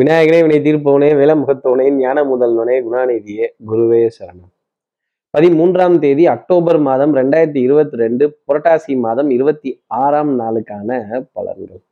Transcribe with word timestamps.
விநாயகனே 0.00 0.46
வினை 0.46 0.58
தீர்ப்பவனே 0.58 1.08
விலமுகத்தவனே 1.20 1.90
ஞான 1.90 2.22
முதல்வனே 2.24 2.76
குணாநிதியே 2.84 3.46
குருவே 3.66 4.10
சரணம். 4.18 4.52
பதிமூன்றாம் 5.38 5.98
தேதி 5.98 6.26
அக்டோபர் 6.26 6.78
மாதம் 6.78 7.14
ரெண்டாயிரத்தி 7.14 7.56
இருபத்தி 7.56 7.96
ரெண்டு 7.96 8.42
புரட்டாசி 8.46 8.96
மாதம் 8.96 9.30
இருபத்தி 9.30 9.82
ஆறாம் 9.86 10.40
நாளுக்கான 10.40 11.20
பலன்கள். 11.34 11.82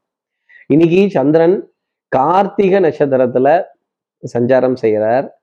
இன்னைக்கு 0.67 1.11
சந்திரன் 1.11 1.73
கார்த்திக 2.17 2.81
நட்சத்திரத்துல 2.87 3.65
சஞ்சாரம் 4.39 4.75
செய்கிறார் 4.75 5.43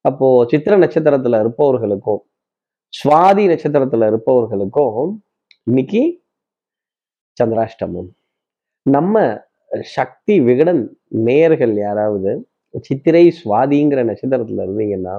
அப்போ 0.00 0.46
சித்திர 0.48 0.78
நட்சத்திரத்துல 0.78 1.40
இருப்பவர்களுக்கும் 1.40 2.22
சுவாதி 2.88 3.44
நட்சத்திரத்துல 3.52 4.06
இருப்பவர்களுக்கும் 4.06 5.22
இன்னைக்கு 5.62 6.22
சந்திராஷ்டமம். 7.42 8.10
நம்ம 8.82 9.46
சக்தி 9.96 10.34
விகடன் 10.48 10.82
நேயர்கள் 11.26 11.74
யாராவது 11.86 12.32
சித்திரை 12.84 13.24
சுவாதிங்கிற 13.40 14.00
நட்சத்திரத்துல 14.10 14.64
இருந்தீங்கன்னா 14.66 15.14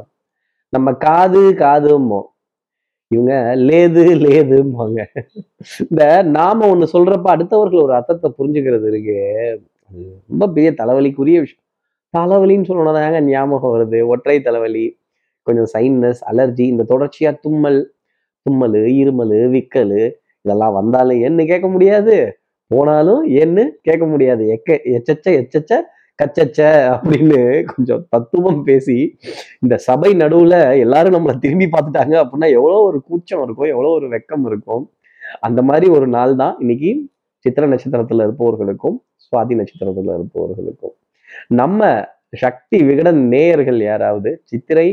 நம்ம 0.74 0.88
காது 1.06 1.42
காதுமோ 1.64 2.22
இவங்க 3.12 3.34
லேது 3.68 4.04
லேதும்பாங்க. 4.26 5.00
இந்த 5.86 6.04
நாம 6.38 6.68
ஒண்ணு 6.74 6.88
சொல்றப்ப 6.96 7.28
அடுத்தவர்கள் 7.36 7.86
ஒரு 7.86 7.94
அர்த்தத்தை 7.98 8.30
புரிஞ்சுக்கிறது 8.40 8.88
இருக்கு 8.92 9.16
அது 9.92 10.02
ரொம்ப 10.32 10.44
பெரிய 10.56 10.72
தலைவலிக்குரிய 10.82 11.38
விஷயம். 11.46 11.66
தலைவலின்னு 12.14 12.70
சொல்லணும்தாங்க 12.70 13.22
ஞாபகம் 13.32 13.74
வருது. 13.76 14.00
ஒற்றை 14.14 14.38
தலைவலி 14.48 14.86
கொஞ்சம் 15.48 15.70
சைன்னஸ் 15.74 16.22
அலர்ஜி 16.32 16.66
இந்த 16.74 16.84
தொடர்ச்சியா 16.94 17.32
தும்மல் 17.46 17.82
தும்மல் 18.46 18.78
இருமல் 19.02 19.36
விக்கல் 19.56 19.98
இதெல்லாம் 20.46 20.78
வந்தாலும் 20.80 21.24
என்ன 21.28 21.40
கேட்க 21.52 21.68
முடியாது. 21.76 22.16
போனாலும் 22.72 23.22
ஏன்னு 23.42 23.64
கேட்க 23.88 24.04
முடியாது. 24.14 24.44
எக்க 24.56 24.70
எச்சச்ச 24.98 25.28
எச்சச்ச 25.42 25.74
கச்சச்ச 26.20 26.60
அப்படின்னு 26.94 27.40
கொஞ்சம் 27.72 28.02
தத்துவம் 28.14 28.62
பேசி 28.64 28.98
இந்த 29.64 29.76
சபை 29.88 30.10
நடுவுல 30.22 30.56
எல்லாரும் 30.86 31.16
நம்மளை 31.16 31.36
திரும்பி 31.44 31.68
பார்த்துட்டாங்க 31.76 32.16
அப்படின்னா 32.24 32.50
எவ்வளோ 32.58 32.80
ஒரு 32.90 33.00
கூச்சம் 33.08 33.44
இருக்கும் 33.46 33.72
எவ்வளோ 33.74 33.92
ஒரு 34.00 34.08
வெக்கம் 34.16 34.46
இருக்கும். 34.50 34.84
அந்த 35.48 35.62
மாதிரி 35.70 35.88
ஒரு 35.98 36.08
நாள் 36.16 36.34
தான் 36.42 36.56
இன்னைக்கு 36.64 36.92
சித்திர 37.46 37.66
நட்சத்திரத்துல 37.74 38.26
இருப்பவர்களுக்கும் 38.28 38.98
சுவாதி 39.26 39.56
நட்சத்திரத்துல 39.60 40.16
இருப்பவர்களுக்கும். 40.20 40.96
நம்ம 41.62 41.88
சக்தி 42.44 42.78
விகடன் 42.90 43.22
நேயர்கள் 43.34 43.80
யாராவது 43.92 44.32
சித்திரை 44.52 44.90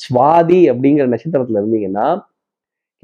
சுவாதி 0.00 0.60
அப்படிங்கிற 0.72 1.06
நட்சத்திரத்துல 1.14 1.60
இருந்தீங்கன்னா 1.62 2.06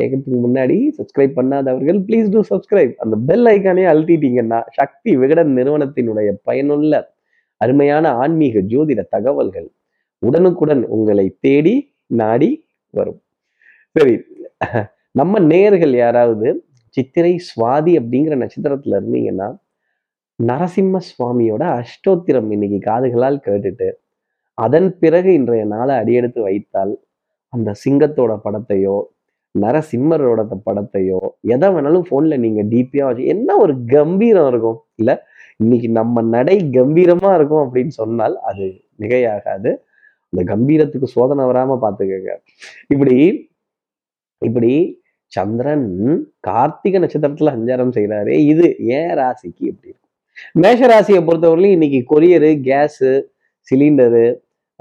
கேட்கறதுக்கு 0.00 0.40
முன்னாடி 0.46 0.76
சப்ஸ்கிரைப் 0.98 1.34
பண்ணாதவர்கள் 1.38 1.98
ப்ளீஸ் 2.08 2.28
டூ 2.34 2.40
சப்ஸ்கிரைப் 2.50 2.94
அந்த 3.04 3.16
பெல் 3.28 3.48
ஐக்கானே 3.54 3.84
அழுத்திட்டீங்கன்னா 3.92 4.60
சக்தி 4.78 5.12
விகடன் 5.22 5.52
நிறுவனத்தினுடைய 5.58 6.30
பயனுள்ள 6.48 7.02
அருமையான 7.60 8.12
ஆன்மீக 8.22 8.60
ஜோதிட 8.72 9.00
தகவல்கள் 9.16 9.68
உடனுக்குடன் 10.22 10.82
உங்களை 10.96 11.26
தேடி 11.46 11.74
நாடி 12.20 12.50
வரும். 12.94 13.20
சரி 13.96 14.14
நம்ம 15.20 15.40
நேயர்கள் 15.50 15.94
யாராவது 16.04 16.48
சித்திரை 16.96 17.32
சுவாதி 17.48 17.92
அப்படிங்கிற 18.00 18.34
நட்சத்திரத்துல 18.42 18.98
இருந்தீங்கன்னா 19.00 19.48
நரசிம்ம 20.38 21.00
சுவாமியோட 21.08 21.62
அஷ்டோத்திரம் 21.80 22.50
இன்னைக்கு 22.54 22.78
காதுகளால் 22.90 23.38
கேட்டுட்டு 23.46 23.88
அதன் 24.58 24.88
பிறகு 25.02 25.30
இன்றைய 25.38 25.64
நாளை 25.74 25.94
அடியெடுத்து 26.02 26.40
வைத்தால் 26.48 26.92
அந்த 27.52 27.70
சிங்கத்தோட 27.82 28.32
படத்தையோ 28.46 28.96
நரசிம்மரோட 29.54 30.40
படத்தையோ 30.66 31.20
எதை 31.54 31.68
வேணாலும் 31.68 32.06
ஃபோன்ல 32.08 32.38
நீங்க 32.38 32.62
டிபியா 32.62 33.04
வச்சு 33.08 33.24
என்ன 33.24 33.56
ஒரு 33.56 33.74
கம்பீரம் 33.86 34.48
இருக்கும்? 34.48 34.78
இல்ல 34.94 35.12
இன்னைக்கு 35.56 35.88
நம்ம 35.88 36.22
நடை 36.22 36.56
கம்பீரமா 36.78 37.30
இருக்கும் 37.34 37.62
அப்படின்னு 37.64 37.94
சொன்னால் 38.00 38.36
அது 38.38 38.66
மிகையாகாது. 39.00 39.70
அந்த 40.32 40.42
கம்பீரத்துக்கு 40.54 41.08
சோதனை 41.16 41.44
வராம 41.44 41.78
பாத்துக்கங்க. 41.84 42.32
இப்படி 42.88 43.18
இப்படி 44.38 44.72
சந்திரன் 45.26 45.88
கார்த்திகை 46.40 47.00
நட்சத்திரத்துல 47.02 47.52
சஞ்சாரம் 47.56 47.94
செய்கிறாரு 47.96 48.32
இது 48.52 48.66
ஏன் 48.78 49.12
ராசிக்கு 49.18 49.62
எப்படி 49.70 49.90
இருக்கும்? 49.90 50.10
மேஷ 50.52 50.80
ராசியை 50.92 51.20
பொறுத்தவரையிலும் 51.24 51.76
இன்னைக்கு 51.76 52.00
கொரியரு 52.12 52.50
கேஸு 52.68 53.10
சிலிண்டரு 53.68 54.24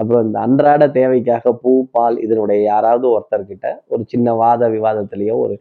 அப்புறம் 0.00 0.24
இந்த 0.26 0.38
அன்றாட 0.40 0.82
தேவைக்காக 0.90 1.52
பூ 1.62 1.72
பால் 1.90 2.16
இதனுடைய 2.20 2.60
யாராவது 2.62 3.06
ஒருத்தர்கிட்ட 3.16 3.66
ஒரு 3.86 4.02
சின்ன 4.06 4.34
வாத 4.34 4.68
விவாதத்திலேயோ 4.68 5.34
ஒரு 5.44 5.54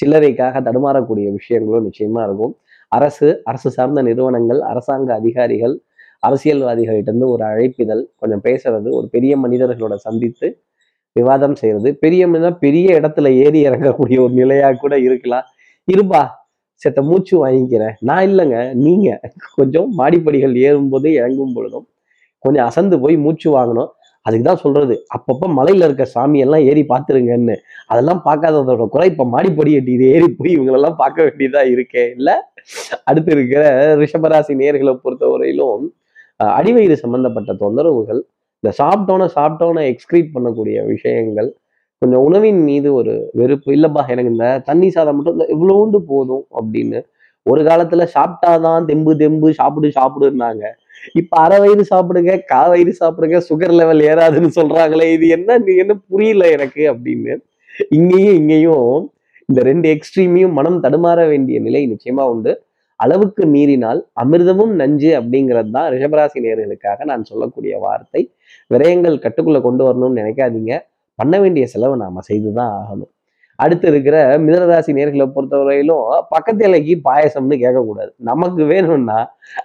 சில்லறைக்காக 0.00 0.60
தடுமாறக்கூடிய 0.66 1.26
விஷயங்களும் 1.32 1.86
நிச்சயமா 1.88 2.22
இருக்கும். 2.26 2.54
அரசு 2.92 3.28
அரசு 3.44 3.68
சார்ந்த 3.70 4.00
நிறுவனங்கள் 4.02 4.60
அரசாங்க 4.72 5.08
அதிகாரிகள் 5.14 5.74
அரசியல்வாதிகள்கிட்டருந்து 6.22 7.28
ஒரு 7.34 7.42
அழைப்பிதழ் 7.44 8.02
கொஞ்சம் 8.16 8.44
பேசுறது 8.44 8.88
ஒரு 8.90 9.06
பெரிய 9.10 9.32
மனிதர்களோட 9.38 9.94
சந்தித்து 10.06 10.48
விவாதம் 11.16 11.54
செய்யறது 11.54 11.90
பெரிய 11.94 12.22
மனிதன் 12.28 12.58
பெரிய 12.58 12.88
இடத்துல 13.00 13.28
ஏறி 13.44 13.60
இறங்கக்கூடிய 13.68 14.18
ஒரு 14.20 14.34
நிலையா 14.34 14.68
கூட 14.72 14.94
இருக்கலாம். 14.98 15.46
இருப்பா 15.88 16.22
செத்த 16.82 17.00
மூச்சு 17.02 17.34
வாங்கிக்கிறேன். 17.46 17.94
நான் 18.00 18.26
இல்லைங்க 18.28 18.58
நீங்க. 18.84 19.08
கொஞ்சம் 19.56 19.88
மாடிப்படிகள் 19.98 20.54
ஏறும் 20.66 20.90
போது 20.90 21.08
இறங்கும் 21.12 21.54
பொழுதும் 21.54 21.86
கொஞ்சம் 22.46 22.66
அசந்து 22.68 22.96
போய் 23.00 23.16
மூச்சு 23.16 23.48
வாங்கணும். 23.58 23.90
அதுக்கு 24.26 24.44
தான் 24.44 24.62
சொல்றது. 24.62 24.94
அப்பப்போ 25.16 25.46
மலையில 25.58 25.86
இருக்க 25.88 26.04
சாமி 26.04 26.38
எல்லாம் 26.44 26.64
ஏறி 26.70 26.82
பார்த்துருங்கன்னு. 26.92 27.54
அதெல்லாம் 27.86 28.22
பார்க்காததோட 28.24 28.86
குறை 28.94 29.06
இப்ப 29.10 29.26
மாடிப்படி 29.34 29.72
எட்டி 29.72 29.94
ஏறி 30.14 30.28
போய் 30.38 30.54
இவங்களெல்லாம் 30.56 30.98
பார்க்க 31.02 31.26
வேண்டியதா 31.26 31.62
இருக்கே. 31.74 32.04
இல்ல? 32.16 32.30
அடுத்து 33.04 33.30
இருக்கிற 33.32 33.62
ரிஷபராசி 34.02 34.54
நேர்களை 34.62 34.94
பொறுத்தவரையிலும் 35.04 35.84
அடிவயிறு 36.40 36.96
சம்பந்தப்பட்ட 37.02 37.50
தொந்தரவுகள் 37.60 38.20
இந்த 38.64 38.70
சாப்பிட்டோன 38.80 39.28
சாப்பிட்டோன 39.36 39.84
எக்ஸ்கிரீட் 39.92 40.34
பண்ணக்கூடிய 40.34 40.76
விஷயங்கள் 40.86 41.48
கொஞ்சம் 42.02 42.22
உணவின் 42.22 42.60
மீது 42.64 42.88
ஒரு 42.94 43.12
வெறுப்பு 43.32 43.70
இல்லப்பா 43.76 44.02
எனக்கு 44.12 44.32
இந்த 44.32 44.46
தண்ணி 44.64 44.88
சாதம் 44.90 45.16
மட்டும் 45.16 45.36
இந்த 45.36 45.46
இவ்வளோண்டு 45.54 45.98
போதும் 46.10 46.44
அப்படின்னு 46.58 46.98
ஒரு 47.46 47.60
காலத்துல 47.62 48.04
சாப்பிட்டாதான் 48.16 48.84
தெம்பு 48.84 49.12
தெம்பு 49.16 49.48
சாப்பிடு 49.54 49.88
சாப்பிடுன்னாங்க. 49.98 50.64
இப்ப 51.20 51.36
அரை 51.40 51.58
வயிறு 51.58 51.84
சாப்பிடுங்க 51.92 52.32
கா 52.52 52.62
வயிறு 52.72 52.92
சாப்பிடுங்க 53.00 53.38
சுகர் 53.48 53.74
லெவல் 53.80 54.02
ஏறாதுன்னு 54.10 54.50
சொல்றாங்களே 54.58 55.08
இது 55.12 55.26
என்ன 55.28 55.58
நீ 55.58 55.74
என்ன 55.84 55.94
புரியல 56.08 56.50
எனக்கு 56.56 56.82
அப்படின்னு 56.92 57.34
இங்கேயும் 57.96 58.36
இங்கேயும் 58.40 58.90
இந்த 59.48 59.60
ரெண்டு 59.62 59.88
எக்ஸ்ட்ரீமையும் 59.94 60.54
மனம் 60.58 60.78
தடுமாற 60.84 61.20
வேண்டிய 61.28 61.56
நிலை 61.60 61.82
நிச்சயமா 61.92 62.24
உண்டு. 62.34 62.52
அளவுக்கு 63.00 63.42
மீறினால் 63.54 64.00
அமிர்தமும் 64.22 64.72
நஞ்சு 64.80 65.10
அப்படிங்கிறது 65.20 65.70
தான் 65.70 65.88
ரிஷபராசி 65.94 66.38
நேர்களுக்காக 66.44 67.04
நான் 67.04 67.28
சொல்லக்கூடிய 67.30 67.74
வார்த்தை. 67.86 68.22
விரயங்கள் 68.70 69.22
கட்டுக்குள்ள 69.24 69.60
கொண்டு 69.68 69.84
வரணும்னு 69.88 70.20
நினைக்காதீங்க. 70.22 70.72
பண்ண 71.18 71.34
வேண்டிய 71.42 71.66
செலவை 71.74 71.96
நாம 72.04 72.22
செய்துதான் 72.30 72.72
ஆகணும். 72.80 73.10
அடுத்து 73.56 73.88
இருக்கிற 73.88 74.16
மிதனராசி 74.38 74.90
நேர்களை 74.98 75.26
பொறுத்தவரையிலும் 75.34 76.22
பக்கத்து 76.28 76.64
இலைக்கு 76.68 76.94
பாயசம்னு 77.08 77.58
கேட்கக்கூடாது. 77.64 78.10
நமக்கு 78.30 78.64
வேணும்னா 78.64 79.18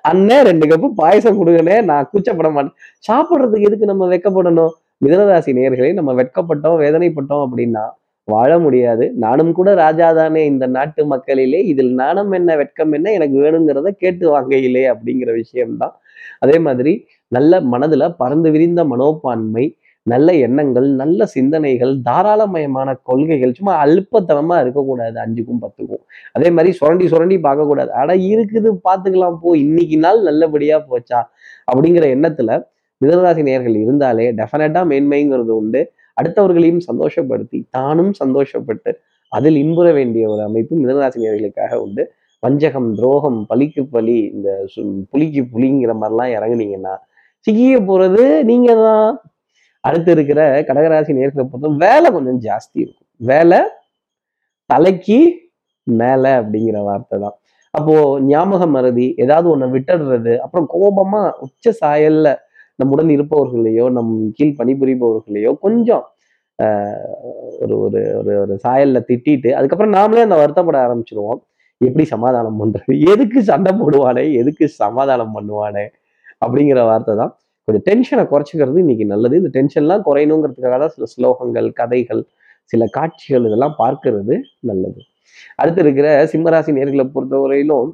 அண்ணே 0.09 0.37
ரெண்டு 0.49 0.67
கப்பு 0.67 0.89
பாயசம் 1.01 1.39
கொடுங்கண்ணே 1.39 1.83
நான் 1.83 2.09
கூச்சப்பட 2.13 2.51
மாட்டேன். 2.51 2.77
சாப்பிட்றதுக்கு 3.07 3.67
எதுக்கு 3.69 3.85
நம்ம 3.85 4.07
வெக்கப்படணும்? 4.15 4.73
மிதனராசி 5.05 5.51
நேர்களை 5.59 5.93
நம்ம 5.93 6.13
வெட்கப்பட்டோம் 6.13 6.79
வேதனைப்பட்டோம் 6.83 7.43
அப்படின்னா 7.45 7.85
வாழ 8.23 8.59
முடியாது. 8.59 9.11
நானும் 9.15 9.53
கூட 9.53 9.69
ராஜாதானே 9.75 10.41
இந்த 10.51 10.65
நாட்டு 10.67 11.05
மக்களிலே. 11.05 11.59
இதில் 11.71 11.93
நாணம் 11.93 12.31
என்ன 12.31 12.55
வெட்கம் 12.55 12.91
என்ன 12.91 13.11
எனக்கு 13.11 13.37
வேணுங்கிறத 13.39 13.89
கேட்டு 14.03 14.25
வாங்கையிலே 14.33 14.83
அப்படிங்கிற 14.93 15.31
விஷயம்தான். 15.33 15.95
அதே 16.39 16.57
மாதிரி 16.59 16.93
நல்ல 17.27 17.59
மனதுல 17.61 18.03
பறந்து 18.17 18.51
விரிந்த 18.51 18.83
மனோப்பான்மை 18.83 19.65
நல்ல 20.03 20.33
எண்ணங்கள் 20.33 20.89
நல்ல 20.89 21.25
சிந்தனைகள் 21.25 21.97
தாராளமயமான 22.09 22.95
கொள்கைகள் 23.03 23.53
சும்மா 23.53 23.85
அல்பத்தனமா 23.85 24.61
இருக்கக்கூடாது 24.61 25.19
அஞ்சுக்கும் 25.19 25.57
பத்துக்கும். 25.61 26.03
அதே 26.31 26.49
மாதிரி 26.49 26.73
சுரண்டி 26.73 27.07
சுரண்டி 27.07 27.35
பார்க்கக்கூடாது. 27.37 27.89
ஆனா 27.89 28.13
இருக்குது 28.13 28.77
பார்த்துக்கலாம் 28.89 29.37
போ 29.41 29.57
இன்னைக்கு 29.57 29.97
நாள் 29.97 30.21
நல்லபடியா 30.21 30.85
போச்சா? 30.89 31.23
அப்படிங்கிற 31.73 32.03
எண்ணத்துல 32.15 32.63
மிதனராசி 33.05 33.43
நேர்கள் 33.43 33.75
இருந்தாலே 33.75 34.31
டெஃபினட்டா 34.31 34.85
மேன்மைங்கிறது 34.85 35.49
உண்டு. 35.49 35.91
அடுத்தவர்களையும் 36.23 36.79
சந்தோஷப்படுத்தி 36.93 37.63
தானும் 37.69 38.13
சந்தோஷப்பட்டு 38.25 38.93
அதில் 39.29 39.55
இன்புற 39.55 39.91
வேண்டிய 39.91 40.29
ஒரு 40.29 40.43
அமைப்பு 40.43 40.75
மிதனராசி 40.75 41.15
நேர்களுக்காக 41.15 41.73
உண்டு. 41.75 42.11
வஞ்சகம் 42.39 42.95
துரோகம் 42.95 43.45
பலிக்கு 43.49 43.87
பலி 43.91 44.31
இந்த 44.33 44.65
சு- 44.75 45.03
புலிக்கு 45.09 45.41
புலிங்கிற 45.41 45.95
மாதிரிலாம் 46.01 46.31
இறங்குனீங்கன்னா 46.31 46.95
சிக்கிய 47.39 47.79
போறது 47.81 48.43
நீங்க 48.43 48.73
தான் 48.73 49.21
அடுத்து 49.83 50.09
இருக்கிற 50.15 50.39
கடகராசி 50.67 51.11
நேர்களை 51.17 51.43
பொறுத்தவரை 51.43 51.79
வேலை 51.85 52.07
கொஞ்சம் 52.15 52.39
ஜாஸ்தி 52.45 52.77
இருக்கும். 52.83 52.97
வேலை 53.21 53.59
தலைக்கு 54.69 55.19
மேல 55.87 56.23
அப்படிங்கிற 56.41 56.77
வார்த்தை 56.87 57.17
தான். 57.23 57.35
அப்போ 57.73 57.93
ஞாபக 58.27 58.63
மறதி 58.71 59.05
ஏதாவது 59.23 59.47
ஒண்ணு 59.51 59.67
விட்டுடுறது 59.75 60.33
அப்புறம் 60.43 60.67
கோபமா 60.73 61.21
உச்ச 61.45 61.73
சாயல்ல 61.81 62.29
நம்முடன் 62.79 63.11
இருப்பவர்களையோ 63.15 63.85
நம் 63.97 64.09
கீழ் 64.37 64.57
பணிபுரிபவர்களையோ 64.59 65.51
கொஞ்சம் 65.65 66.03
ஆஹ், 66.59 67.05
ஒரு 67.61 67.75
ஒரு 67.85 67.99
ஒரு 68.17 68.33
ஒரு 68.41 68.55
சாயல்ல 68.63 68.99
திட்டிட்டு 69.07 69.49
அதுக்கப்புறம் 69.57 69.95
நாமளே 69.95 70.25
அந்த 70.25 70.37
வருத்தப்பட 70.41 70.77
ஆரம்பிச்சிருவோம். 70.83 71.39
எப்படி 71.81 72.03
சமாதானம் 72.11 72.59
பண்றது? 72.61 72.93
எதுக்கு 73.11 73.39
சண்டை 73.47 73.71
போடுவானே? 73.79 74.23
எதுக்கு 74.41 74.65
சமாதானம் 74.75 75.33
பண்ணுவானே? 75.35 75.85
அப்படிங்கிற 76.41 76.79
வார்த்தை 76.87 77.13
தான். 77.15 77.31
கொஞ்சம் 77.67 77.85
டென்ஷனை 77.89 78.23
குறைச்சிக்கிறது 78.31 78.77
இன்னைக்கு 78.83 79.05
நல்லது. 79.13 79.35
இந்த 79.41 79.49
டென்ஷன்லாம் 79.57 80.05
குறையணுங்கிறதுக்காக 80.07 80.77
தான் 80.83 80.93
சில 80.95 81.07
ஸ்லோகங்கள் 81.13 81.67
கதைகள் 81.79 82.21
சில 82.71 82.85
காட்சிகள் 82.97 83.45
இதெல்லாம் 83.49 83.75
பார்க்கறது 83.83 84.35
நல்லது. 84.69 84.99
அடுத்து 85.61 85.81
இருக்கிற 85.85 86.07
சிம்மராசி 86.31 86.71
நேர்களை 86.77 87.05
பொறுத்தவரையிலும் 87.15 87.89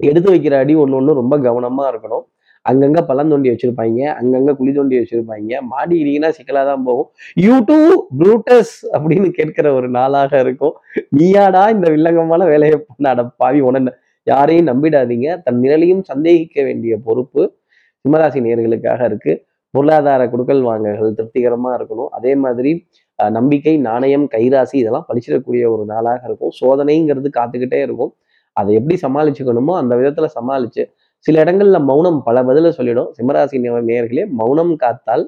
எடுத்து 0.00 0.28
வைக்கிற 0.34 0.54
அடி 0.62 0.74
ஒன்று 0.82 0.96
ஒன்று 1.00 1.18
ரொம்ப 1.20 1.34
கவனமா 1.46 1.84
இருக்கணும். 1.92 2.24
அங்கங்கே 2.66 3.02
பழம் 3.08 3.30
தோண்டி 3.32 3.48
வச்சுருப்பாங்க. 3.52 4.00
அங்கங்கே 4.20 4.52
குழி 4.58 4.72
தோண்டி 4.76 4.96
வச்சுருப்பாங்க. 5.00 5.52
மாடி 5.72 5.94
இடிங்கன்னா 6.02 6.30
சிக்கலாக 6.36 6.64
தான் 6.70 6.84
போகும். 6.86 7.08
யூ 7.46 7.56
டூ 7.68 7.78
ப்ரூட்டஸ் 8.20 8.74
அப்படின்னு 8.94 9.28
கேட்கிற 9.38 9.66
ஒரு 9.78 9.88
நாளாக 9.98 10.40
இருக்கும். 10.44 10.74
நீயாடா 11.18 11.64
இந்த 11.74 11.88
வில்லங்கமான 11.94 12.46
வேலையை 12.52 12.78
பண்ணாட 12.88 13.26
பாவி 13.42 13.60
உடனே 13.68 13.92
யாரையும் 14.26 14.70
நம்பிடாதீங்க. 14.70 15.28
தன் 15.46 15.60
நிழலையும் 15.64 16.02
சந்தேகிக்க 16.10 16.56
வேண்டிய 16.68 16.96
பொறுப்பு. 17.08 17.42
சிம்மராசி 18.04 18.38
நேர்களுக்காக 18.46 19.02
இருக்கு. 19.10 19.32
பொருளாதார 19.74 20.22
குடுக்கல் 20.32 20.60
வாங்கல்கள் 20.68 21.14
திருப்திகரமா 21.18 21.70
இருக்கணும். 21.78 22.10
அதே 22.16 22.32
மாதிரி 22.42 22.72
நம்பிக்கை 23.18 23.72
நாணயம் 23.86 24.26
கைராசி 24.34 24.76
இதெல்லாம் 24.80 25.06
பழிச்சிடக்கூடிய 25.08 25.64
ஒரு 25.74 25.84
நாளாக 25.92 26.20
இருக்கும். 26.28 26.52
சோதனைங்கிறது 26.60 27.28
காத்துக்கிட்டே 27.38 27.80
இருக்கும். 27.86 28.12
அதை 28.56 28.72
எப்படி 28.78 28.96
சமாளிச்சுக்கணுமோ 29.04 29.72
அந்த 29.82 29.92
விதத்துல 30.00 30.26
சமாளிச்சு 30.36 30.82
சில 31.26 31.42
இடங்கள்ல 31.44 31.78
மௌனம் 31.90 32.18
பல 32.26 32.36
பதில 32.48 32.70
சொல்லிடும். 32.78 33.10
சிம்மராசி 33.16 33.62
நேர்களே 33.64 33.86
நேயர்களே 33.90 34.24
மௌனம் 34.40 34.74
காத்தால் 34.82 35.24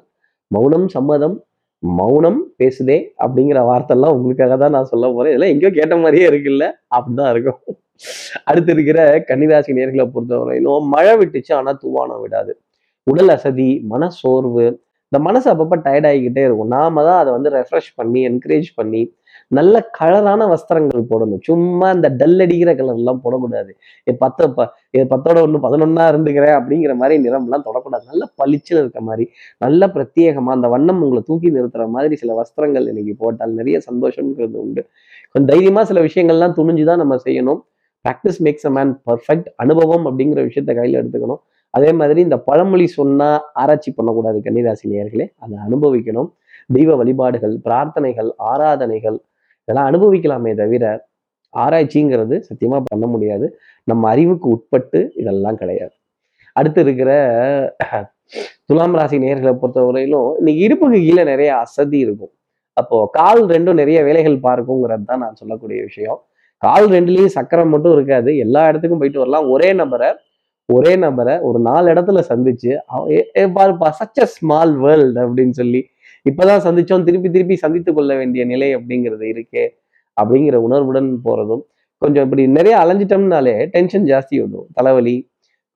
மௌனம் 0.51 0.87
சம்மதம் 0.97 1.37
மௌனம் 1.83 2.41
பேசுதே 2.61 2.99
அப்படிங்கிற 3.25 3.59
வார்த்தைலாம் 3.71 4.15
உங்களுக்காக 4.17 4.55
தான் 4.63 4.75
நான் 4.77 4.91
சொல்ல 4.93 5.07
போறேன். 5.17 5.33
இதெல்லாம் 5.33 5.53
எங்கேயோ 5.55 5.73
கேட்ட 5.79 5.95
மாதிரியே 6.05 6.27
இருக்குல்ல? 6.31 6.67
அப்படிதான் 6.97 7.31
இருக்கும். 7.35 7.61
அடுத்து 8.49 8.71
இருக்கிற 8.77 9.01
கன்னிராசி 9.29 9.77
நேர்களை 9.79 10.05
பொறுத்தவரையிலும் 10.15 10.89
மழை 10.95 11.13
விட்டுச்சு 11.21 11.53
ஆனா 11.59 11.73
தூவானம் 11.83 12.23
விடாது. 12.25 12.53
உடல் 13.11 13.33
அசதி 13.37 13.69
மனசோர்வு 13.93 14.65
இந்த 15.09 15.19
மனசு 15.27 15.47
அப்பப்போ 15.51 15.77
டயர்ட் 15.85 16.07
ஆகிக்கிட்டே 16.09 16.43
இருக்கும். 16.47 16.71
நாம 16.77 17.03
தான் 17.09 17.21
அதை 17.23 17.31
வந்து 17.37 17.51
ரெஃப்ரெஷ் 17.57 17.91
பண்ணி 17.99 18.21
என்கரேஜ் 18.31 18.69
பண்ணி 18.79 19.03
நல்ல 19.57 19.75
கலரான 19.99 20.47
வஸ்திரங்கள் 20.53 21.03
போடணும். 21.11 21.43
சும்மா 21.49 21.89
இந்த 21.97 22.09
டல் 22.21 22.43
அடிக்கிற 22.45 22.71
கலர்லாம் 22.81 23.21
போடக்கூடாது. 23.25 23.71
ஏ 24.09 24.13
பத்து 24.23 24.45
ப 24.57 24.67
பத்தோட 25.13 25.37
ஒன்று 25.47 25.59
பதினொன்னா 25.67 26.05
இருந்துக்கிறேன் 26.13 26.57
அப்படிங்கிற 26.59 26.93
மாதிரி 27.03 27.17
நிறம்லாம் 27.27 27.67
தொடக்கூடாது. 27.69 28.05
நல்ல 28.13 28.25
பளிச்சுன்னு 28.41 28.83
இருக்க 28.85 29.01
மாதிரி 29.09 29.27
நல்ல 29.65 29.89
பிரத்யேகமாக 29.95 30.57
அந்த 30.59 30.69
வண்ணம் 30.75 31.03
உங்களை 31.07 31.23
தூக்கி 31.31 31.51
நிறுத்துற 31.57 31.87
மாதிரி 31.97 32.17
சில 32.23 32.35
வஸ்திரங்கள் 32.41 32.89
இன்னைக்கு 32.93 33.15
போட்டால் 33.23 33.57
நிறைய 33.61 33.79
சந்தோஷம்ங்கிறது 33.89 34.59
உண்டு. 34.65 34.85
கொஞ்சம் 35.33 35.51
தைரியமாக 35.53 35.87
சில 35.93 36.01
விஷயங்கள்லாம் 36.09 36.57
துணிஞ்சு 36.61 36.87
தான் 36.91 37.03
நம்ம 37.05 37.19
செய்யணும். 37.27 37.61
Practice 38.05 38.41
makes 38.47 38.69
a 38.71 38.75
man 38.79 38.95
perfect 39.11 39.49
அனுபவம் 39.65 40.07
அப்படிங்கிற 40.11 40.41
விஷயத்த 40.49 40.75
கையில் 40.81 40.99
எடுத்துக்கணும். 41.03 41.43
அதே 41.77 41.91
மாதிரி 42.01 42.21
இந்த 42.27 42.37
பழமொழி 42.49 42.87
சொன்னால் 42.99 43.41
ஆராய்ச்சி 43.63 43.91
பண்ணக்கூடாது 43.99 44.39
கன்னிராசி 44.47 44.85
நேயர்களே 44.93 45.27
அதை 45.45 45.57
அனுபவிக்கணும். 45.67 46.29
தெய்வ 46.77 46.91
வழிபாடுகள் 47.01 47.55
பிரார்த்தனைகள் 47.67 48.31
ஆராதனைகள் 48.51 49.19
இதெல்லாம் 49.63 49.89
அனுபவிக்கலாமே 49.91 50.53
தவிர 50.63 50.85
ஆராய்ச்சிங்கிறது 51.55 52.37
சத்தியமா 52.49 52.79
பண்ண 52.91 53.07
முடியாது. 53.15 53.47
நம்ம 53.91 54.09
அறிவுக்கு 54.15 54.47
உட்பட்டு 54.55 55.01
இதெல்லாம் 55.21 55.59
கிடையாது. 55.63 55.95
அடுத்து 56.59 56.81
இருக்கிற 56.87 57.11
துலாம் 58.69 58.97
ராசி 58.99 59.17
நேர்களை 59.25 59.53
பொறுத்தவரையிலும் 59.63 60.29
இன்னைக்கு 60.41 60.63
இடுப்புக்கு 60.67 60.99
கீழே 61.07 61.25
நிறைய 61.31 61.51
அசதி 61.65 61.99
இருக்கும். 62.07 62.33
அப்போ 62.81 62.97
கால் 63.19 63.43
ரெண்டும் 63.55 63.79
நிறைய 63.81 63.99
வேலைகள் 64.07 64.39
பார்க்குங்கிறது 64.47 65.05
தான் 65.11 65.23
நான் 65.25 65.39
சொல்லக்கூடிய 65.41 65.81
விஷயம். 65.89 66.19
கால் 66.63 66.87
ரெண்டுலேயும் 66.95 67.35
சக்கரம் 67.37 67.73
மட்டும் 67.75 67.95
இருக்காது. 67.97 68.31
எல்லா 68.45 68.63
இடத்துக்கும் 68.71 69.03
போயிட்டு 69.03 69.23
வரலாம். 69.23 69.47
ஒரே 69.55 69.69
நபரை 69.81 70.09
ஒரே 70.69 70.97
நபரை 70.97 71.35
ஒரு 71.39 71.59
நாலு 71.61 71.87
இடத்துல 71.93 72.21
சந்திச்சு 72.29 72.71
பாருப்பா 73.57 73.89
சச் 73.99 74.21
அ 74.23 74.27
ஸ்மால் 74.27 74.73
வேர்ல்டு 74.77 75.21
அப்படின்னு 75.21 75.51
சொல்லி 75.51 75.81
இப்பதான் 76.27 76.65
சந்திச்சோம் 76.65 77.05
திருப்பி 77.05 77.29
திருப்பி 77.31 77.57
சந்தித்து 77.57 77.91
கொள்ள 77.95 78.13
வேண்டிய 78.17 78.45
நிலை 78.45 78.69
அப்படிங்கிறது 78.77 79.27
இருக்கே 79.35 79.65
அப்படிங்கிற 80.17 80.57
உணர்வுடன் 80.67 81.11
போறதும் 81.25 81.63
கொஞ்சம் 82.03 82.25
இப்படி 82.25 82.43
நிறைய 82.49 82.75
அலைஞ்சிட்டோம்னாலே 82.79 83.55
டென்ஷன் 83.67 84.07
ஜாஸ்தி 84.07 84.37
வந்துடும் 84.43 84.71
தலைவலி 84.73 85.17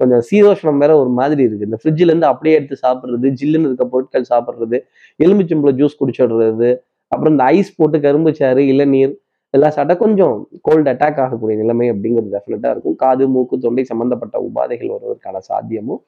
கொஞ்சம் 0.00 0.22
சீதோஷணம் 0.30 0.78
வேற 0.78 0.92
ஒரு 0.96 1.10
மாதிரி 1.10 1.42
இருக்கு. 1.42 1.66
இந்த 1.68 1.78
ஃப்ரிட்ஜிலேருந்து 1.80 2.28
அப்படியே 2.32 2.54
எடுத்து 2.56 2.76
சாப்பிட்றது 2.82 3.28
ஜில்லுன்னு 3.40 3.68
இருக்க 3.70 3.84
பொருட்கள் 3.84 4.26
சாப்பிட்றது 4.30 4.76
எலுமிச்சம்பழம் 5.20 5.78
ஜூஸ் 5.80 5.98
குடிச்சிடுறது 6.00 6.70
அப்புறம் 7.12 7.32
இந்த 7.32 7.44
ஐஸ் 7.56 7.76
போட்டு 7.76 8.00
கரும்பு 8.00 8.30
சாறு 8.34 8.62
இளநீர் 8.66 9.12
இதெல்லாம் 9.54 9.74
சாப்பிட்டா 9.76 9.96
கொஞ்சம் 10.02 10.34
கோல்டு 10.66 10.88
அட்டாக் 10.92 11.20
ஆகக்கூடிய 11.22 11.54
நிலைமை 11.60 11.86
அப்படிங்கிறது 11.92 12.34
டெஃபினட்டாக 12.34 12.74
இருக்கும். 12.74 12.96
காது 13.02 13.24
மூக்கு 13.34 13.54
தொண்டை 13.64 13.84
சம்மந்தப்பட்ட 13.88 14.36
உபாதைகள் 14.48 14.92
வருவதற்கான 14.94 15.40
சாத்தியமும் 15.48 16.00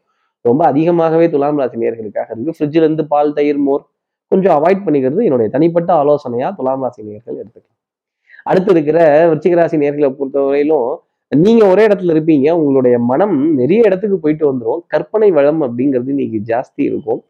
ரொம்ப 0.48 0.62
அதிகமாகவே 0.70 1.26
துலாம் 1.32 1.58
ராசி 1.60 1.76
நேர்களுக்காக 1.82 2.28
இருக்குது 2.32 2.54
ஃப்ரிட்ஜிலேருந்து 2.58 3.04
பால் 3.12 3.34
தயிர் 3.38 3.60
மோர் 3.66 3.82
கொஞ்சம் 4.32 4.54
அவாய்ட் 4.58 4.84
பண்ணிக்கிறது 4.84 5.26
என்னுடைய 5.28 5.48
தனிப்பட்ட 5.54 5.90
ஆலோசனையாக 6.02 6.52
துலாம் 6.58 6.84
ராசி 6.84 7.00
நேர்கள் 7.08 7.40
எடுத்துக்கலாம். 7.40 7.78
அடுத்து 8.50 8.70
இருக்கிற 8.74 8.98
விருச்சிக 9.30 9.56
ராசி 9.60 9.76
நேர்களை 9.82 10.08
பொறுத்தவரையிலும் 10.20 10.88
நீங்க 11.32 11.62
ஒரே 11.72 11.82
இடத்துல 11.88 12.14
இருப்பீங்க. 12.14 12.48
உங்களுடைய 12.60 12.96
மனம் 13.10 13.36
நிறைய 13.60 13.82
இடத்துக்கு 13.88 14.16
போயிட்டு 14.24 14.44
வந்துடும் 14.50 14.80
கற்பனை 14.94 15.28
வளம் 15.36 15.62
அப்படிங்கிறது 15.66 16.10
இன்னைக்கு 16.14 16.40
ஜாஸ்தி 16.50 16.82
இருக்கும். 16.90 17.20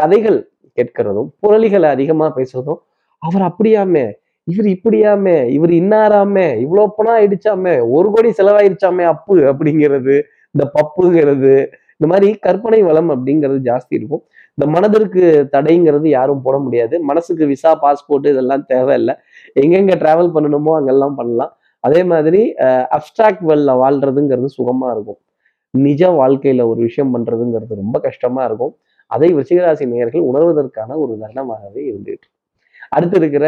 கதைகள் 0.00 0.38
கேட்கிறதும் 0.78 1.30
புரளிகளை 1.42 1.88
அதிகமா 1.96 2.26
பேசுறதும் 2.38 2.80
அவர் 3.22 3.44
அப்படியாமே 3.50 4.04
இவர் 4.48 4.68
இப்படியாமே 4.76 5.36
இவர் 5.56 5.72
இன்னாராமே 5.80 6.46
இவ்வளோ 6.64 6.84
பணம் 6.96 7.16
ஆயிடுச்சாமே 7.18 7.74
ஒரு 7.96 8.08
கோடி 8.14 8.30
செலவாயிருச்சாமே 8.38 9.04
அப்பு 9.12 9.36
அப்படிங்கிறது 9.50 10.14
இந்த 10.54 10.64
பப்புங்கிறது 10.76 11.54
இந்த 12.00 12.06
மாதிரி 12.12 12.28
கற்பனை 12.46 12.78
வளம் 12.86 13.10
அப்படிங்கிறது 13.14 13.58
ஜாஸ்தி 13.68 13.92
இருக்கும். 13.98 14.22
இந்த 14.58 14.64
மனதிற்கு 14.74 15.22
தடைங்கிறது 15.52 16.06
யாரும் 16.08 16.42
போட 16.46 16.56
முடியாது. 16.58 16.94
மனசுக்கு 17.10 17.44
விசா 17.52 17.72
பாஸ்போர்ட் 17.84 18.26
இதெல்லாம் 18.32 18.64
தேவையில்லை. 18.72 19.14
எங்கெங்க 19.62 19.94
டிராவல் 20.02 20.32
பண்ணணுமோ 20.36 20.72
அங்கெல்லாம் 20.78 21.16
பண்ணலாம். 21.20 21.52
அதே 21.84 22.00
மாதிரி 22.12 22.40
அப்டிராக்ட் 22.96 23.44
வேர்ல்ட்ல 23.50 23.72
வாழ்றதுங்கிறது 23.82 24.50
சுகமா 24.58 24.88
இருக்கும். 24.94 25.20
நிஜ 25.74 26.02
வாழ்க்கையில 26.20 26.66
ஒரு 26.72 26.80
விஷயம் 26.88 27.12
பண்றதுங்கிறது 27.14 27.82
ரொம்ப 27.82 27.98
கஷ்டமா 28.08 28.42
இருக்கும். 28.50 28.74
அதை 29.10 29.28
விருச்சிகராசி 29.36 29.86
நேயர்கள் 29.94 30.28
உணர்வதற்கான 30.30 30.96
ஒரு 31.04 31.14
தருணமாகவே 31.22 31.82
இருந்துட்டு 31.90 32.28
அடுத்து 32.96 33.16
இருக்கிற 33.20 33.46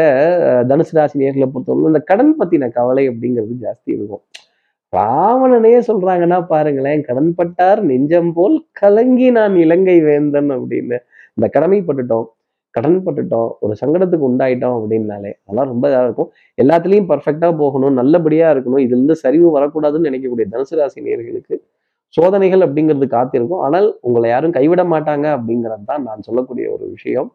தனுசு 0.69 0.93
ராசி 0.97 1.15
நேர்களை 1.21 1.47
பொறுத்தவரை 1.53 1.89
இந்த 1.91 2.01
கடன் 2.11 2.33
பத்தின 2.39 2.69
கவலை 2.77 3.03
அப்படிங்கிறது 3.09 3.55
ஜாஸ்தி 3.65 3.89
இருக்கும். 3.97 4.23
ராவணனே 4.93 5.73
சொல்றாங்கன்னா 5.89 6.39
பாருங்களேன் 6.51 7.01
கடன் 7.07 7.31
பட்டார் 7.39 7.81
நெஞ்சம் 7.89 8.31
போல் 8.37 8.55
கலங்கி 8.81 9.27
நான் 9.37 9.55
இலங்கை 9.63 9.97
வேந்தன் 10.07 10.51
அப்படின்னு. 10.57 10.97
இந்த 11.37 11.47
கடமைப்பட்டுட்டோம் 11.55 12.27
கடன் 12.77 12.99
பட்டுட்டோம் 13.05 13.49
ஒரு 13.59 13.73
சங்கடத்துக்கு 13.81 14.25
உண்டாயிட்டோம் 14.29 14.77
அப்படின்னாலே 14.79 15.31
அதெல்லாம் 15.43 15.69
ரொம்ப 15.73 15.85
இதாக 15.91 16.07
இருக்கும். 16.07 16.29
எல்லாத்துலேயும் 16.61 17.09
பர்ஃபெக்டாக 17.11 17.53
போகணும் 17.61 17.97
நல்லபடியாக 18.01 18.53
இருக்கணும் 18.55 18.83
இதுலேருந்து 18.85 19.15
சரிவு 19.23 19.49
வரக்கூடாதுன்னு 19.57 20.09
நினைக்கக்கூடிய 20.09 20.47
தனுசு 20.53 20.75
ராசி 20.79 20.99
நேர்களுக்கு 21.07 21.55
சோதனைகள் 22.17 22.63
அப்படிங்கிறது 22.65 23.07
காத்திருக்கும். 23.07 23.59
ஆனால் 23.59 23.87
உங்களை 24.01 24.29
யாரும் 24.29 24.51
கைவிட 24.51 24.83
மாட்டாங்க 24.83 25.25
அப்படிங்கிறது 25.37 25.85
தான் 25.85 26.03
நான் 26.03 26.21
சொல்லக்கூடிய 26.21 26.65
ஒரு 26.71 26.85
விஷயம். 26.89 27.29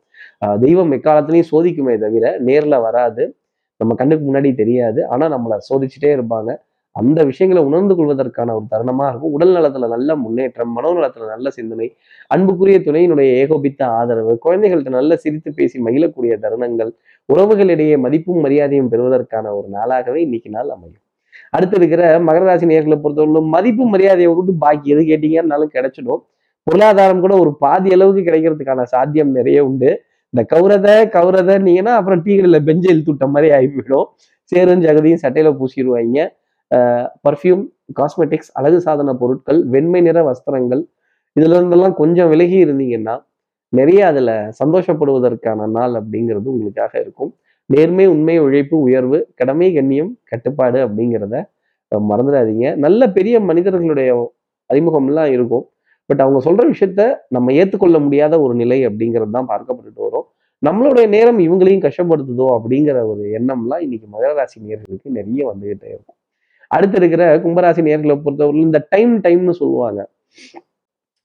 ஆஹ் 0.45 0.59
தெய்வம் 0.59 0.93
எக்காலத்திலையும் 0.93 1.51
சோதிக்குமே 1.53 1.95
தவிர 1.99 2.39
நேர்ல 2.49 2.77
வராது. 2.81 3.25
நம்ம 3.81 3.95
கண்ணுக்கு 3.95 4.25
முன்னாடி 4.29 4.51
தெரியாது. 4.55 5.01
ஆனால் 5.07 5.33
நம்மளை 5.33 5.57
சோதிச்சுட்டே 5.69 6.11
இருப்பாங்க. 6.17 6.51
அந்த 6.97 7.21
விஷயங்களை 7.25 7.61
உணர்ந்து 7.65 7.95
கொள்வதற்கான 7.97 8.55
ஒரு 8.55 8.65
தருணமாக 8.71 9.11
இருக்கும். 9.11 9.33
உடல் 9.33 9.55
நலத்துல 9.57 9.89
நல்ல 9.89 10.17
முன்னேற்றம் 10.17 10.73
மனோநலத்துல 10.77 11.29
நல்ல 11.29 11.51
சிந்தனை 11.51 11.87
அன்புக்குரிய 12.31 12.79
துணையினுடைய 12.79 13.31
ஏகோபித்த 13.43 13.83
ஆதரவு 13.99 14.35
குழந்தைகள்கிட்ட 14.47 14.89
நல்ல 14.89 15.17
சிரித்து 15.17 15.53
பேசி 15.55 15.79
மகிழக்கூடிய 15.81 16.35
தருணங்கள் 16.45 16.91
உறவுகளிடையே 17.29 17.99
மதிப்பும் 17.99 18.43
மரியாதையும் 18.45 18.91
பெறுவதற்கான 18.91 19.53
ஒரு 19.55 19.69
நாளாகவே 19.73 20.21
இன்னைக்கு 20.21 20.51
நாள் 20.51 20.69
அமையும். 20.69 21.03
அடுத்து 21.57 21.77
இருக்கிற 21.81 22.03
மகர 22.29 22.45
ராசி 22.49 22.67
நேர்களை 22.73 22.97
பொறுத்தவரையிலும் 23.05 23.49
மதிப்பு 23.55 23.85
மரியாதையை 23.93 24.29
விட்டு 24.33 24.53
பாக்கி 24.65 24.93
எது 24.95 25.03
கேட்டீங்கன்னாலும் 25.11 25.73
கிடைச்சிடும். 25.77 26.21
பொருளாதாரம் 26.67 27.23
கூட 27.25 27.35
ஒரு 27.43 27.53
பாதி 27.65 27.91
அளவுக்கு 27.97 28.23
கிடைக்கிறதுக்கான 28.29 28.85
சாத்தியம் 28.95 29.33
நிறைய 29.39 29.59
உண்டு. 29.69 29.91
இந்த 30.35 30.43
கௌரத 30.53 30.89
கௌரத 31.17 31.57
நீங்கன்னா 31.69 31.93
அப்புறம் 32.01 32.21
டீ 32.25 32.33
கடையில் 32.41 32.65
பெஞ்சு 32.69 32.89
இழுத்து 32.93 33.29
மாதிரி 33.35 33.49
ஆகிவிடும். 33.59 34.07
சேரும் 34.53 34.85
ஜகதியும் 34.85 35.23
சட்டையில 35.25 35.51
பூசிடுவாங்க 35.61 36.19
பர்ஃப்யூம் 37.27 37.63
காஸ்மெட்டிக்ஸ் 37.99 38.51
அழகு 38.59 38.79
சாதன 38.87 39.15
பொருட்கள் 39.23 39.61
வெண்மை 39.75 40.01
நிற 40.09 40.19
வஸ்திரங்கள் 40.29 40.83
இதுல 41.37 41.57
இருந்தெல்லாம் 41.59 41.97
கொஞ்சம் 42.01 42.31
விலகி 42.33 42.57
இருந்தீங்கன்னா 42.65 43.15
நிறைய 43.79 44.01
அதுல 44.11 44.31
சந்தோஷப்படுவதற்கான 44.61 45.67
நாள் 45.77 45.93
அப்படிங்கிறது 46.01 46.49
உங்களுக்காக 46.55 46.93
இருக்கும். 47.05 47.31
நேர்மை 47.75 48.05
உண்மை 48.13 48.37
உழைப்பு 48.45 48.77
உயர்வு 48.87 49.19
கடமை 49.41 49.69
கண்ணியம் 49.77 50.13
கட்டுப்பாடு 50.31 50.79
அப்படிங்கிறத 50.87 51.37
மறந்துடாதீங்க. 52.11 52.67
நல்ல 52.85 53.11
பெரிய 53.17 53.37
மனிதர்களுடைய 53.51 54.11
அறிமுகம்லாம் 54.71 55.31
இருக்கும். 55.37 55.65
பட் 56.11 56.23
அவங்க 56.25 56.39
சொல்ற 56.47 56.63
விஷயத்த 56.73 57.03
நம்ம 57.35 57.53
ஏற்றுக்கொள்ள 57.61 57.97
முடியாத 58.05 58.35
ஒரு 58.45 58.55
நிலை 58.61 58.79
அப்படிங்கிறது 58.89 59.33
தான் 59.37 59.51
பார்க்கப்பட்டுட்டு 59.53 60.03
வரும். 60.07 60.27
நம்மளுடைய 60.67 61.07
நேரம் 61.17 61.39
இவங்களையும் 61.39 61.85
கஷ்டப்படுத்துதோ 61.85 62.47
அப்படிங்கிற 62.57 62.99
ஒரு 63.11 63.23
எண்ணம்லாம் 63.39 63.85
இன்னைக்கு 63.85 64.07
மகர 64.15 64.31
ராசி 64.39 64.57
நேர்களுக்கு 64.67 65.11
நிறைய 65.19 65.43
வந்துகிட்டே 65.51 65.89
இருக்கும். 65.95 66.19
அடுத்து 66.77 66.97
இருக்கிற 67.01 67.23
கும்பராசி 67.45 67.83
நேர்களை 67.89 68.17
பொறுத்தவரையிலும் 68.25 68.69
இந்த 68.71 68.81
டைம் 68.95 69.15
டைம்னு 69.27 69.55
சொல்லுவாங்க. 69.61 70.01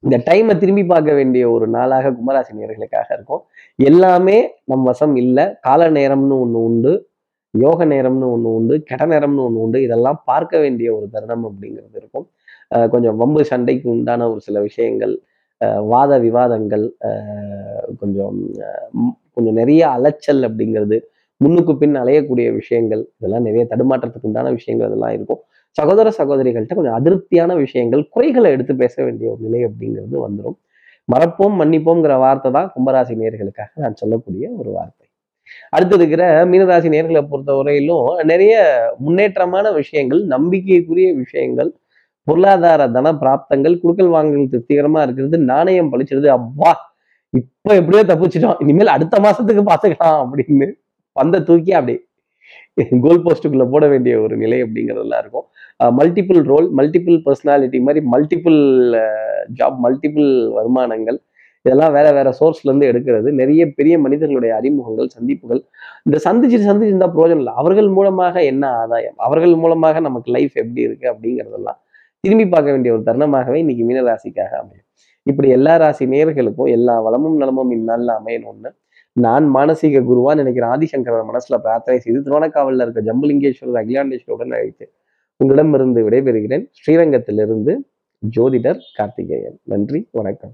இந்த 0.04 0.18
டைமை 0.28 0.54
திரும்பி 0.62 0.84
பார்க்க 0.94 1.12
வேண்டிய 1.14 1.44
ஒரு 1.56 1.66
நாளாக 1.76 2.12
கும்பராசி 2.18 2.52
நேர்களுக்காக 2.60 3.08
இருக்கும். 3.18 3.42
எல்லாமே 3.80 4.38
நம் 4.72 4.86
வசம் 4.90 5.16
இல்லை. 5.24 5.46
கால 5.68 5.82
நேரம்னு 5.98 6.36
ஒன்று 6.44 6.60
உண்டு 6.70 6.94
யோக 7.54 7.86
நேரம்னு 7.94 8.28
ஒன்று 8.36 8.50
உண்டு 8.58 8.76
கெட 8.90 9.02
நேரம்னு 9.12 9.44
ஒன்று 9.48 9.62
உண்டு. 9.66 9.80
இதெல்லாம் 9.86 10.20
பார்க்க 10.30 10.54
வேண்டிய 10.64 10.88
ஒரு 10.98 11.06
தருணம் 11.16 11.46
அப்படிங்கிறது 11.50 11.98
இருக்கும். 12.02 12.26
கொஞ்சம் 12.94 13.18
வம்பு 13.22 13.42
சண்டைக்கு 13.52 13.88
உண்டான 13.96 14.28
ஒரு 14.34 14.42
சில 14.48 14.60
விஷயங்கள் 14.68 15.14
வாத 15.92 16.14
விவாதங்கள் 16.26 16.86
கொஞ்சம் 18.02 18.38
கொஞ்சம் 19.36 19.58
நிறைய 19.60 19.82
அலைச்சல் 19.98 20.42
அப்படிங்கிறது 20.48 20.98
முன்னுக்கு 21.42 21.74
பின் 21.82 21.96
அலையக்கூடிய 22.02 22.48
விஷயங்கள் 22.60 23.02
இதெல்லாம் 23.20 23.46
நிறைய 23.48 23.64
தடுமாற்றத்துக்கு 23.72 24.30
உண்டான 24.30 24.52
விஷயங்கள் 24.58 24.90
இதெல்லாம் 24.92 25.14
இருக்கும். 25.18 25.42
சகோதர 25.78 26.12
சகோதரிகள்கிட்ட 26.20 26.76
கொஞ்சம் 26.80 26.98
அதிருப்தியான 27.00 27.56
விஷயங்கள் 27.64 28.04
குறைகளை 28.16 28.50
எடுத்து 28.56 28.74
பேச 28.84 28.96
வேண்டிய 29.06 29.32
ஒரு 29.34 29.42
நிலை 29.48 29.62
அப்படிங்கிறது 29.70 30.18
வந்துடும் 30.26 30.58
மறப்போம் 31.08 31.56
மன்னிப்போம்ங்கிற 31.62 32.14
வார்த்தை 32.24 32.50
தான் 32.58 32.70
கும்பராசி 32.76 33.16
நேர்களுக்காக 33.22 33.72
நான் 33.84 34.00
சொல்லக்கூடிய 34.02 34.46
ஒரு 34.60 34.70
வார்த்தை. 34.78 35.04
அடுத்து 35.76 35.96
இருக்கிற 36.00 36.24
மீனராசி 36.52 36.90
நேர்களை 36.94 37.22
பொறுத்த 37.32 37.52
வரையிலும் 37.58 38.06
நிறைய 38.32 38.54
முன்னேற்றமான 39.06 39.72
விஷயங்கள் 39.80 40.22
நம்பிக்கைக்குரிய 40.34 41.10
விஷயங்கள் 41.24 41.70
பொருளாதார 42.28 42.88
தன 42.96 43.12
பிராப்தங்கள் 43.22 43.76
குடுக்கல் 43.82 44.12
வாங்கல் 44.16 44.52
திருப்திகரமா 44.54 45.02
இருக்கிறது 45.06 45.38
நாணயம் 45.52 45.92
பழிச்சிருது 45.92 46.30
அப்பா 46.38 46.72
இப்ப 47.34 47.70
எப்படியோ 47.80 48.02
தப்பிச்சிட்டோம். 48.12 48.58
இனிமேல் 48.64 48.96
அடுத்த 48.96 49.16
மாசத்துக்கு 49.26 49.64
பாத்துக்கலாம் 49.70 50.20
அப்படின்னு 50.24 50.68
பந்த 51.16 51.42
தூக்கி 51.50 51.72
அப்படி 51.80 51.96
கோல் 53.04 53.24
போஸ்ட்டுக்குள்ள 53.26 53.66
போட 53.70 53.88
வேண்டிய 53.88 54.22
ஒரு 54.22 54.36
நிலை 54.38 54.64
அப்படிங்கிறதெல்லாம் 54.64 55.22
இருக்கும். 55.24 55.46
மல்டிபிள் 56.00 56.42
ரோல் 56.44 56.68
மல்டிபிள் 56.78 57.18
பர்சனாலிட்டி 57.26 57.80
மாதிரி 57.82 58.02
மல்டிபிள் 58.14 58.60
ஜாப் 59.60 59.78
மல்டிபிள் 59.86 60.30
வருமானங்கள் 60.54 61.20
இதெல்லாம் 61.66 61.94
வேற 61.94 62.12
வேற 62.12 62.30
சோர்ஸ்ல 62.40 62.68
இருந்து 62.70 62.90
எடுக்கிறது. 62.92 63.30
நிறைய 63.32 63.62
பெரிய 63.74 64.00
மனிதர்களுடைய 64.00 64.56
அறிமுகங்கள் 64.56 65.08
சந்திப்புகள். 65.08 65.62
இந்த 66.04 66.18
சந்திச்சு 66.28 66.58
சந்திச்சிருந்தா 66.68 67.10
பிரோஜனம் 67.16 67.42
இல்லை. 67.44 67.54
அவர்கள் 67.56 67.88
மூலமாக 67.88 68.44
என்ன 68.44 68.66
ஆதாயம்? 68.82 69.18
அவர்கள் 69.18 69.56
மூலமாக 69.56 70.00
நமக்கு 70.00 70.32
லைஃப் 70.32 70.56
எப்படி 70.56 70.82
இருக்கு 70.82 71.08
அப்படிங்கிறதெல்லாம் 71.14 71.80
திரும்பி 72.24 72.46
பார்க்க 72.48 72.72
வேண்டிய 72.72 72.94
ஒரு 72.94 73.04
தருணமாகவே 73.04 73.56
இன்னைக்கு 73.56 73.84
மீனராசிக்காக 73.86 74.54
அமையும். 74.62 74.86
இப்படி 75.24 75.50
எல்லா 75.50 75.76
ராசி 75.76 76.06
நேர்களுக்கும் 76.06 76.70
எல்லா 76.70 76.96
வளமும் 77.02 77.38
நலமும் 77.38 77.72
இந்நாளில் 77.72 78.14
அமையணும்னு 78.20 78.70
நான் 79.16 79.46
மானசீக 79.56 80.02
குருவா 80.10 80.32
நினைக்கிற 80.36 80.66
ஆதிசங்கரன் 80.68 81.30
மனசுல 81.32 81.58
பிரார்த்தனை 81.58 82.00
செய்து 82.00 82.20
திருவண்ணக்காவலில் 82.22 82.84
இருக்க 82.86 83.02
ஜம்புலிங்கேஸ்வரர் 83.02 83.80
அகிலாண்டேஸ்வருடன் 83.82 84.56
அழைத்து 84.58 84.86
உங்களிடமிருந்து 85.40 86.10
விடைபெறுகிறேன். 86.10 86.66
ஸ்ரீரங்கத்திலிருந்து 86.80 87.74
ஜோதிடர் 88.24 88.82
கார்த்திகேயன். 88.98 89.58
நன்றி 89.64 90.10
வணக்கம். 90.12 90.54